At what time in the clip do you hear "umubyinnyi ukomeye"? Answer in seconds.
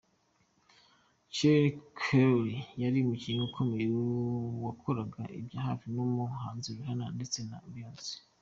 2.99-3.85